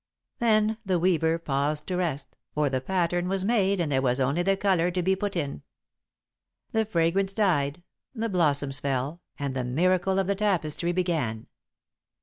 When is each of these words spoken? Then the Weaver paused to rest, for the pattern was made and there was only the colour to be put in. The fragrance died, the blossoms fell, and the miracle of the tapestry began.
Then 0.39 0.79
the 0.83 0.97
Weaver 0.97 1.37
paused 1.37 1.85
to 1.85 1.97
rest, 1.97 2.35
for 2.55 2.71
the 2.71 2.81
pattern 2.81 3.27
was 3.29 3.45
made 3.45 3.79
and 3.79 3.91
there 3.91 4.01
was 4.01 4.19
only 4.19 4.41
the 4.41 4.57
colour 4.57 4.89
to 4.89 5.03
be 5.03 5.15
put 5.15 5.35
in. 5.35 5.61
The 6.71 6.85
fragrance 6.85 7.33
died, 7.33 7.83
the 8.15 8.27
blossoms 8.27 8.79
fell, 8.79 9.21
and 9.37 9.55
the 9.55 9.63
miracle 9.63 10.17
of 10.17 10.25
the 10.25 10.33
tapestry 10.33 10.91
began. 10.91 11.45